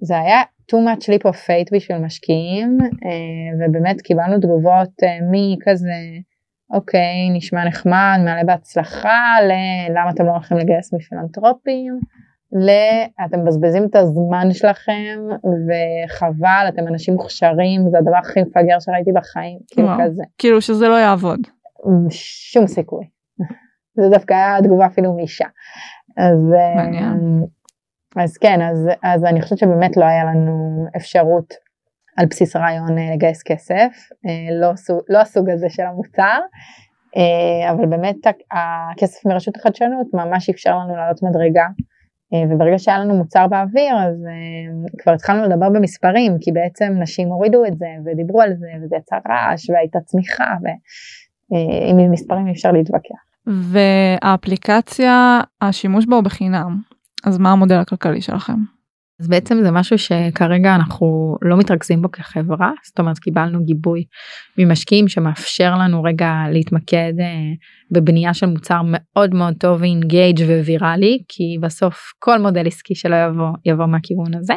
[0.01, 6.01] זה היה too much leap of fate בשביל משקיעים אה, ובאמת קיבלנו תגובות אה, מכזה
[6.73, 11.99] אוקיי נשמע נחמד מעלה בהצלחה ללמה אתם לא הולכים לגייס מפילנטרופים?
[12.51, 15.19] לאתם מבזבזים את הזמן שלכם
[15.67, 20.23] וחבל אתם אנשים מוכשרים זה הדבר הכי מפגר שראיתי בחיים כאילו כזה.
[20.37, 21.39] כאילו שזה לא יעבוד.
[22.51, 23.05] שום סיכוי.
[24.01, 25.47] זה דווקא היה תגובה אפילו מאישה.
[26.17, 27.45] אז אה, מעניין.
[28.15, 31.53] אז כן, אז, אז אני חושבת שבאמת לא היה לנו אפשרות
[32.17, 33.91] על בסיס הרעיון אה, לגייס כסף,
[34.25, 34.71] אה, לא,
[35.09, 36.39] לא הסוג הזה של המוצר,
[37.17, 38.15] אה, אבל באמת
[38.51, 41.67] הכסף מרשות החדשנות ממש אפשר לנו לעלות מדרגה.
[42.49, 44.25] וברגע שהיה לנו מוצר באוויר אז
[44.97, 49.17] כבר התחלנו לדבר במספרים כי בעצם נשים הורידו את זה ודיברו על זה וזה יצר
[49.29, 53.15] רעש והייתה צמיחה ועם מספרים אי אפשר להתווכח.
[53.47, 56.77] והאפליקציה השימוש בה הוא בחינם
[57.25, 58.79] אז מה המודל הכלכלי שלכם?
[59.19, 64.03] אז בעצם זה משהו שכרגע אנחנו לא מתרכזים בו כחברה זאת אומרת קיבלנו גיבוי
[64.57, 67.51] ממשקיעים שמאפשר לנו רגע להתמקד אה,
[67.91, 73.49] בבנייה של מוצר מאוד מאוד טוב ואינגייג' וויראלי כי בסוף כל מודל עסקי שלא יבוא
[73.65, 74.53] יבוא מהכיוון הזה.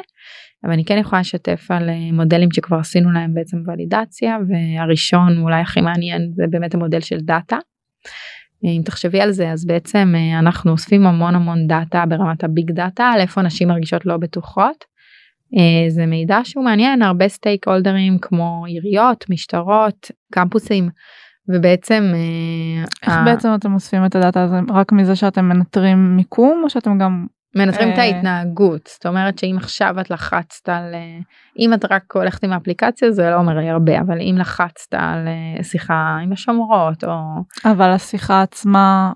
[0.65, 5.61] אבל אני כן יכולה לשתף על אה, מודלים שכבר עשינו להם בעצם ולידציה והראשון אולי
[5.61, 7.57] הכי מעניין זה באמת המודל של דאטה.
[8.65, 12.71] אם תחשבי על זה אז בעצם אה, אנחנו אוספים המון המון דאטה ברמת ה big
[12.71, 14.85] data על איפה נשים מרגישות לא בטוחות.
[15.59, 20.89] אה, זה מידע שהוא מעניין הרבה stakeholder ים כמו עיריות משטרות קמפוסים
[21.49, 22.13] ובעצם
[23.03, 23.25] איך ה...
[23.25, 27.93] בעצם אתם אוספים את הדאטה הזה רק מזה שאתם מנטרים מיקום או שאתם גם מנטרים
[27.93, 30.95] את ההתנהגות זאת אומרת שאם עכשיו את לחצת על
[31.59, 35.29] אם את רק הולכת עם האפליקציה זה לא אומר לי הרבה אבל אם לחצת על
[35.63, 37.13] שיחה עם השומרות או
[37.65, 39.13] אבל השיחה עצמה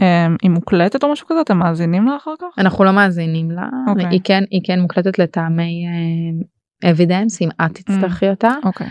[0.00, 3.62] אמ, היא מוקלטת או משהו כזה אתם מאזינים לה אחר כך אנחנו לא מאזינים לה
[3.62, 3.90] okay.
[3.90, 4.06] אוקיי.
[4.10, 5.86] היא כן היא כן מוקלטת לטעמי
[6.90, 8.30] evidence אם את תצטרכי mm.
[8.30, 8.66] אותה okay.
[8.66, 8.86] אוקיי.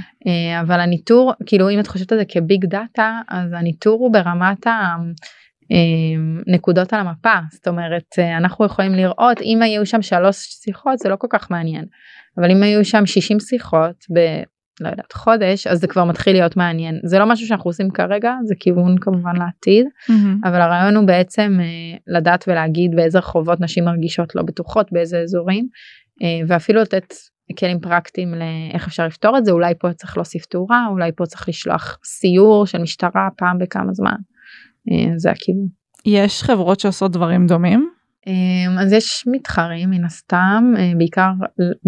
[0.62, 4.68] אבל הניטור כאילו אם את חושבת על זה כ big data אז הניטור הוא ברמת
[4.68, 4.96] ה...
[6.48, 7.34] נקודות על המפה.
[7.52, 11.52] זאת אומרת אה, אנחנו יכולים לראות אם היו שם שלוש שיחות זה לא כל כך
[11.52, 11.86] מעניין.
[12.38, 14.20] אבל אם היו שם 60 שיחות ב...
[14.82, 17.00] לא יודעת חודש אז זה כבר מתחיל להיות מעניין.
[17.04, 19.86] זה לא משהו שאנחנו עושים כרגע זה כיוון כמובן לעתיד.
[19.86, 20.50] mm-hmm.
[20.50, 25.68] אבל הרעיון הוא בעצם אה, לדעת ולהגיד באיזה רחובות נשים מרגישות לא בטוחות באיזה אזורים
[26.24, 27.14] אה, ואפילו לתת
[27.60, 29.52] כלים פרקטיים לאיך אפשר לפתור את זה.
[29.52, 34.16] אולי פה צריך להוסיף תאורה אולי פה צריך לשלוח סיור של משטרה פעם בכמה זמן.
[34.92, 35.68] אה, זה הכיוון.
[36.06, 37.90] יש חברות שעושות דברים דומים?
[38.28, 41.32] אה, אז יש מתחרים מן הסתם אה, בעיקר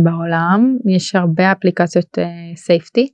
[0.04, 2.18] בעולם יש הרבה אפליקציות
[2.56, 3.08] סייפטי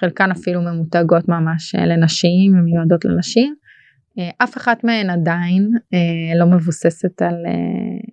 [0.00, 3.54] חלקן אפילו ממותגות ממש לנשים ומיועדות לנשים
[4.42, 5.70] אף אחת מהן עדיין
[6.36, 7.34] לא מבוססת על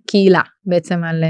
[0.08, 1.24] קהילה בעצם על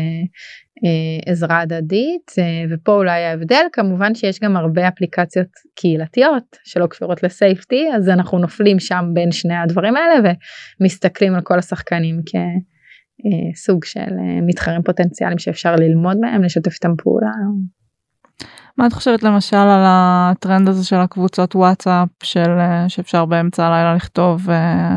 [0.84, 7.22] אה, עזרה הדדית אה, ופה אולי ההבדל כמובן שיש גם הרבה אפליקציות קהילתיות שלא קשורות
[7.22, 10.34] לסייפטי אז אנחנו נופלים שם בין שני הדברים האלה
[10.80, 14.14] ומסתכלים על כל השחקנים כסוג אה, של
[14.46, 17.30] מתחרים פוטנציאליים שאפשר ללמוד מהם לשתף איתם פעולה.
[18.78, 22.50] מה את חושבת למשל על הטרנד הזה של הקבוצות וואטסאפ של
[22.88, 24.50] שאפשר באמצע הלילה לכתוב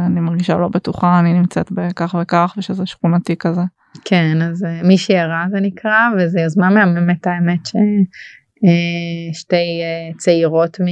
[0.05, 3.61] אני מרגישה לא בטוחה אני נמצאת בכך וכך ושזה שכונתי כזה.
[4.05, 10.81] כן אז אה, מי שירה זה נקרא וזה יוזמה מהממת האמת ששתי אה, אה, צעירות
[10.81, 10.85] מ...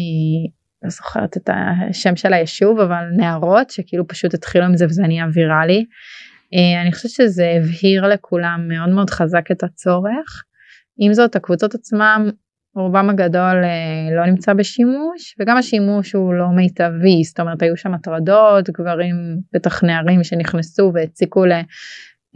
[0.83, 5.25] לא זוכרת את השם של היישוב אבל נערות שכאילו פשוט התחילו עם זה וזה נהיה
[5.33, 5.85] ויראלי.
[6.81, 10.43] אני חושבת שזה הבהיר לכולם מאוד מאוד חזק את הצורך.
[10.97, 12.29] עם זאת הקבוצות עצמם
[12.79, 13.63] רובם הגדול
[14.15, 17.23] לא נמצא בשימוש וגם השימוש הוא לא מיטבי.
[17.23, 19.15] זאת אומרת היו שם הטרדות גברים
[19.53, 21.45] בטח נערים שנכנסו והציקו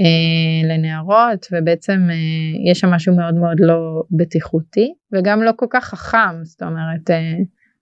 [0.02, 5.86] אה, לנערות ובעצם אה, יש שם משהו מאוד מאוד לא בטיחותי וגם לא כל כך
[5.86, 6.44] חכם.
[6.44, 7.34] זאת אומרת אה,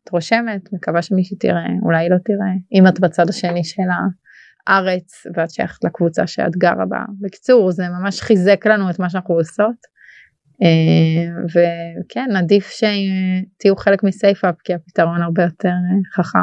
[0.03, 2.53] את רושמת מקווה שמישהי תראה אולי לא תראה.
[2.73, 3.83] אם את בצד השני של
[4.67, 7.03] הארץ ואת שייכת לקבוצה שאת גרה בה.
[7.21, 9.90] בקיצור זה ממש חיזק לנו את מה שאנחנו עושות.
[11.45, 15.69] וכן עדיף שתהיו חלק מסייפאפ כי הפתרון הרבה יותר
[16.15, 16.39] חכם.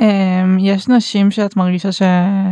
[0.00, 0.04] Um,
[0.60, 2.02] יש נשים שאת מרגישה ש...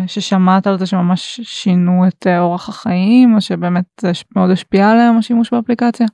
[0.07, 5.19] ששמעת על זה שממש שינו את uh, אורח החיים או שבאמת זה מאוד השפיע עליהם
[5.19, 6.07] השימוש באפליקציה?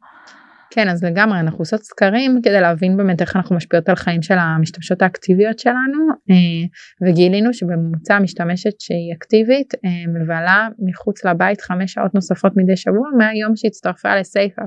[0.74, 4.38] כן אז לגמרי אנחנו עושות סקרים כדי להבין באמת איך אנחנו משפיעות על חיים של
[4.38, 12.14] המשתמשות האקטיביות שלנו uh, וגילינו שבממוצע משתמשת שהיא אקטיבית uh, מבלה מחוץ לבית חמש שעות
[12.14, 14.62] נוספות מדי שבוע מהיום שהצטרפה לסייפה.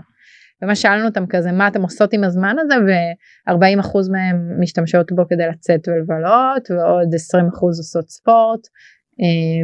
[0.64, 5.48] ומה שאלנו אותם כזה מה אתם עושות עם הזמן הזה ו-40% מהם משתמשות בו כדי
[5.48, 8.72] לצאת ולבלות ועוד 20% עושות ספורט אה,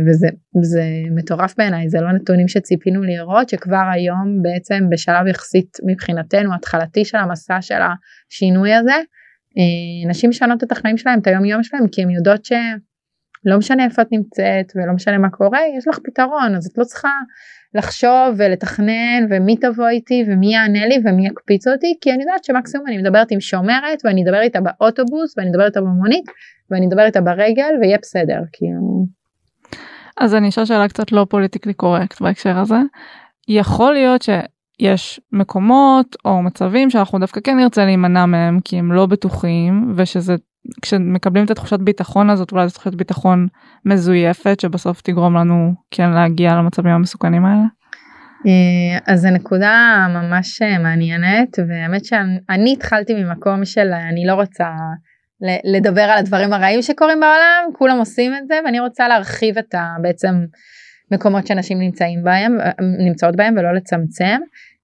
[0.07, 0.27] וזה
[0.61, 0.83] זה
[1.15, 7.17] מטורף בעיניי זה לא נתונים שציפינו לראות שכבר היום בעצם בשלב יחסית מבחינתנו התחלתי של
[7.17, 8.95] המסע של השינוי הזה
[9.57, 13.85] אה, נשים משנות את החיים שלהם את היום יום שלהם כי הן יודעות שלא משנה
[13.85, 17.11] איפה את נמצאת ולא משנה מה קורה יש לך פתרון אז את לא צריכה
[17.73, 22.87] לחשוב ולתכנן ומי תבוא איתי ומי יענה לי ומי יקפיץ אותי כי אני יודעת שמקסימום
[22.87, 26.25] אני מדברת עם שומרת ואני אדבר איתה באוטובוס ואני אדבר איתה במונית
[26.71, 29.20] ואני אדבר איתה ברגל ויהיה בסדר כאילו.
[30.19, 32.79] אז אני אשאל שאלה קצת לא פוליטיקלי קורקט בהקשר הזה.
[33.47, 39.05] יכול להיות שיש מקומות או מצבים שאנחנו דווקא כן נרצה להימנע מהם כי הם לא
[39.05, 40.35] בטוחים ושזה
[40.81, 43.47] כשמקבלים את התחושת ביטחון הזאת אולי זו תחושת ביטחון
[43.85, 47.63] מזויפת שבסוף תגרום לנו כן להגיע למצבים המסוכנים האלה.
[48.47, 54.65] אה, אז זו נקודה ממש אה, מעניינת והאמת שאני התחלתי ממקום של אני לא רוצה
[55.63, 59.95] לדבר על הדברים הרעים שקורים בעולם כולם עושים את זה ואני רוצה להרחיב את ה,
[60.01, 60.45] בעצם
[61.11, 62.57] מקומות שאנשים נמצאים בהם
[63.05, 64.39] נמצאות בהם ולא לצמצם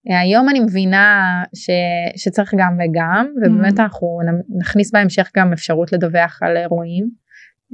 [0.06, 1.70] היום אני מבינה ש,
[2.16, 3.82] שצריך גם וגם ובאמת mm.
[3.82, 4.20] אנחנו
[4.58, 7.10] נכניס בהמשך גם אפשרות לדווח על אירועים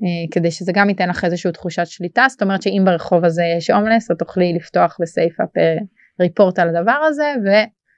[0.03, 3.69] אה, כדי שזה גם ייתן לך איזושהי תחושת שליטה זאת אומרת שאם ברחוב הזה יש
[3.69, 5.49] הומלס את תוכלי לפתוח ב SafeUP
[6.21, 7.33] report על הדבר הזה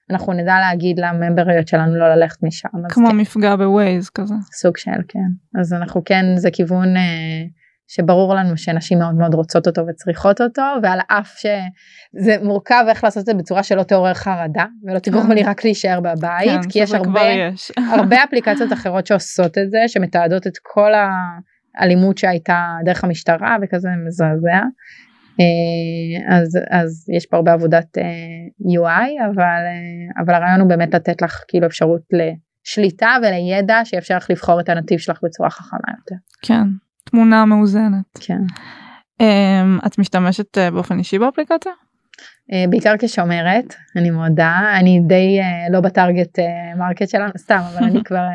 [0.10, 2.70] ואנחנו נדע להגיד לממבריות שלנו לא ללכת משם.
[2.90, 3.18] כמו כן.
[3.18, 4.36] מפגע בווייז כזה.
[4.52, 7.02] סוג של כן אז אנחנו כן זה כיוון אה,
[7.88, 13.22] שברור לנו שנשים מאוד מאוד רוצות אותו וצריכות אותו ועל אף שזה מורכב איך לעשות
[13.22, 16.92] את זה בצורה שלא תעורר חרדה ולא תגרום לי רק להישאר בבית כן, כי יש
[16.92, 17.72] הרבה יש.
[17.94, 20.92] הרבה אפליקציות אחרות שעושות את זה שמתעדות את כל
[21.78, 24.62] האלימות שהייתה דרך המשטרה וכזה מזעזע.
[25.40, 28.04] אה, אז אז יש פה הרבה עבודת אה,
[28.82, 34.30] UI אבל אה, אבל הרעיון הוא באמת לתת לך כאילו אפשרות לשליטה ולידע שיאפשר לך
[34.30, 36.16] לבחור את הנתיב שלך בצורה חכמה יותר.
[36.42, 36.64] כן,
[37.04, 38.20] תמונה מאוזנת.
[38.20, 38.42] כן.
[39.20, 41.72] אמ, את משתמשת באופן אישי באפליקציה?
[42.70, 45.40] בעיקר כשומרת אני מודה אני די
[45.72, 46.40] לא ב target
[46.78, 48.26] market שלנו סתם אבל אני כבר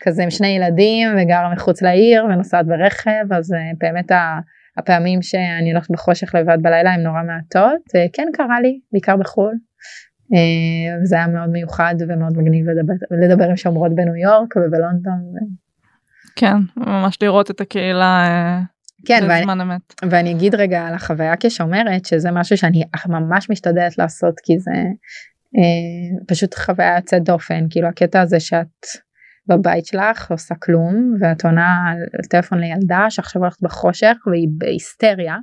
[0.00, 4.38] כזה עם שני ילדים וגרה מחוץ לעיר ונוסעת ברכב אז באמת ה-
[4.78, 9.54] הפעמים שאני הולכת בחושך לבד בלילה הם נורא מעטות אה, כן קרה לי בעיקר בחו"ל.
[10.34, 12.92] אה, וזה היה מאוד מיוחד ומאוד מגניב לדבר,
[13.24, 15.20] לדבר עם שומרות בניו יורק ובלונדון.
[16.36, 18.60] כן, ממש לראות את הקהילה אה,
[19.06, 19.94] כן, ואני, בזמן אמת.
[20.10, 24.70] ואני אגיד רגע על החוויה כשומרת שזה משהו שאני ממש משתדלת לעשות כי זה
[25.58, 28.86] אה, פשוט חוויה יוצאת דופן כאילו הקטע הזה שאת
[29.46, 35.36] בבית שלך עושה כלום ואת עונה על טלפון לילדה שעכשיו הולכת בחושך והיא בהיסטריה.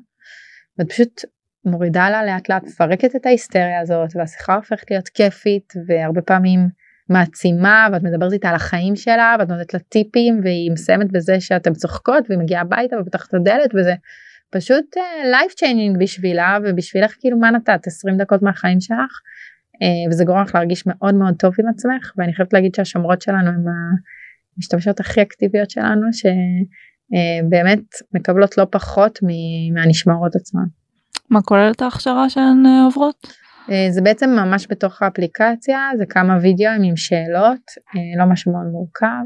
[0.77, 1.21] ואת פשוט
[1.65, 6.59] מורידה לה לאט לאט מפרקת את ההיסטריה הזאת והשיחה הופכת להיות כיפית והרבה פעמים
[7.09, 11.73] מעצימה ואת מדברת איתה על החיים שלה ואת נותנת לה טיפים והיא מסיימת בזה שאתם
[11.73, 13.93] צוחקות והיא מגיעה הביתה ופותחת את הדלת וזה
[14.49, 19.19] פשוט uh, life changing בשבילה ובשבילך כאילו מה נתת 20 דקות מהחיים שלך
[20.09, 23.65] וזה גורם לך להרגיש מאוד מאוד טוב עם עצמך ואני חייבת להגיד שהשומרות שלנו הם
[24.57, 29.19] המשתמשות הכי אקטיביות שלנו שבאמת מקבלות לא פחות
[29.73, 30.65] מהנשמרות עצמן.
[31.29, 33.27] מה כוללת ההכשרה שהן אה, עוברות?
[33.71, 38.65] אה, זה בעצם ממש בתוך האפליקציה זה כמה וידאוים עם שאלות אה, לא משהו מאוד
[38.71, 39.25] מורכב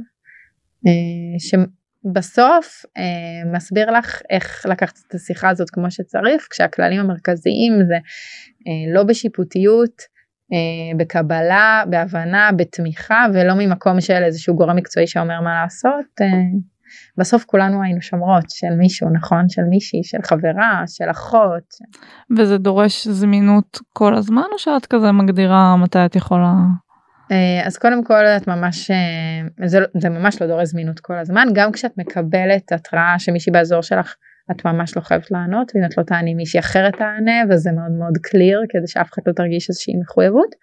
[0.88, 2.86] אה, שבסוף
[3.54, 7.98] מסביר לך איך לקחת את השיחה הזאת כמו שצריך כשהכללים המרכזיים זה
[8.94, 10.13] לא בשיפוטיות
[10.98, 16.22] בקבלה בהבנה בתמיכה ולא ממקום של איזשהו גורם מקצועי שאומר מה לעשות
[17.18, 21.74] בסוף כולנו היינו שומרות של מישהו נכון של מישהי של חברה של אחות.
[22.38, 26.54] וזה דורש זמינות כל הזמן או שאת כזה מגדירה מתי את יכולה?
[27.32, 31.48] אה, אז קודם כל את ממש אה, זה, זה ממש לא דורש זמינות כל הזמן
[31.54, 34.16] גם כשאת מקבלת התראה שמישהי באזור שלך
[34.52, 38.18] את ממש לא חייבת לענות ואם את לא תעני מישהי אחרת תענה וזה מאוד מאוד
[38.22, 40.56] קליר כדי שאף אחד לא תרגיש איזושהי מחויבות.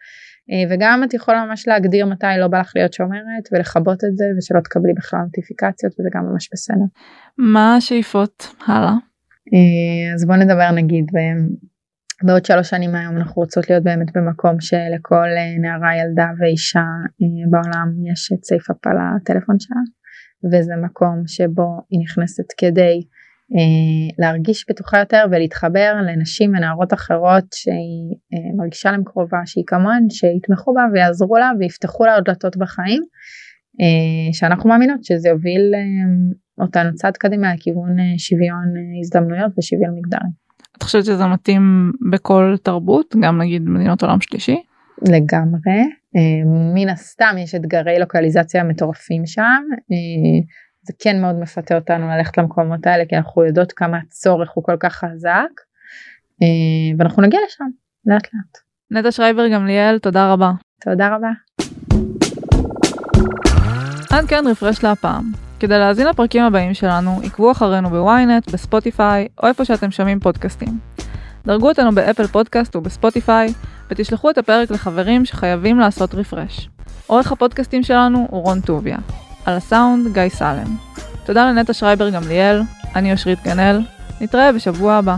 [0.51, 4.25] אה, וגם את יכולה ממש להגדיר מתי לא בא לך להיות שומרת ולכבות את זה
[4.39, 6.85] ושלא תקבלי בכלל נוטיפיקציות וזה גם ממש בסדר.
[7.39, 8.95] מה השאיפות הלאה?
[9.55, 11.05] אה, אז בוא נדבר נגיד
[12.23, 16.85] בעוד שלוש שנים מהיום אנחנו רוצות להיות באמת במקום שלכל אה, נערה ילדה ואישה
[17.51, 19.81] בעולם יש את סייף על הטלפון שלה
[20.53, 23.01] וזה מקום שבו היא נכנסת כדי
[24.19, 30.75] להרגיש בטוחה יותר ולהתחבר לנשים ונערות אחרות שהיא אה, מרגישה להם קרובה שהיא כמוהן שיתמכו
[30.75, 33.03] בה ויעזרו לה ויפתחו לה עוד דלתות בחיים
[33.81, 35.75] אה, שאנחנו מאמינות שזה יוביל
[36.61, 38.65] אותנו צעד קדימה לכיוון שוויון
[39.01, 40.29] הזדמנויות ושוויון מגדרי.
[40.79, 44.57] את חושבת שזה מתאים בכל תרבות גם נגיד מדינות עולם שלישי?
[45.09, 45.81] לגמרי
[46.75, 49.63] מן הסתם יש אתגרי לוקליזציה מטורפים שם
[50.83, 54.77] זה כן מאוד מפתה אותנו ללכת למקומות האלה כי אנחנו יודעות כמה הצורך הוא כל
[54.81, 55.51] כך חזק
[56.43, 57.65] אה, ואנחנו נגיע לשם
[58.07, 58.59] לאט לאט.
[58.91, 60.51] נטע שרייבר גמליאל תודה רבה.
[60.81, 61.31] תודה רבה.
[64.11, 65.25] עד כאן רפרש להפעם.
[65.61, 70.79] כדי להאזין לפרקים הבאים שלנו, עקבו אחרינו ב ynet, בספוטיפיי, או איפה שאתם שומעים פודקאסטים.
[71.45, 73.49] דרגו אותנו באפל פודקאסט ובספוטיפיי,
[73.91, 76.71] ותשלחו את הפרק לחברים שחייבים לעשות refresh.
[77.07, 78.97] עורך הפודקאסטים שלנו הוא רון טוביה.
[79.51, 80.77] על הסאונד גיא סלם.
[81.25, 82.63] תודה לנטע שרייבר גמליאל,
[82.97, 83.83] אני אושרית גנאל,
[84.21, 85.17] נתראה בשבוע הבא.